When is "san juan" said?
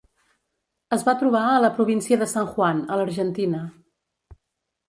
2.33-2.81